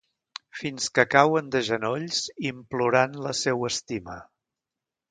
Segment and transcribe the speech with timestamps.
[0.61, 4.19] Fins que cauen de genolls implorant la seua estima.